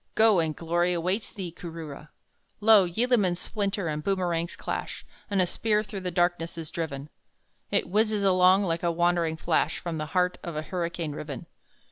Go! 0.15 0.39
and 0.39 0.55
glory 0.55 0.93
awaits 0.93 1.31
thee, 1.31 1.51
Kooroora! 1.55 2.09
Lo! 2.59 2.87
yeelamans 2.87 3.37
splinter 3.37 3.87
and 3.87 4.03
boomerangs 4.03 4.55
clash, 4.55 5.05
And 5.29 5.39
a 5.43 5.45
spear 5.45 5.83
through 5.83 5.99
the 5.99 6.09
darkness 6.09 6.57
is 6.57 6.71
driven 6.71 7.09
It 7.69 7.87
whizzes 7.87 8.23
along 8.23 8.63
like 8.63 8.81
a 8.81 8.89
wandering 8.91 9.37
flash 9.37 9.77
From 9.77 9.99
the 9.99 10.07
heart 10.17 10.39
of 10.41 10.55
a 10.55 10.63
hurricane 10.63 11.11
riven. 11.11 11.45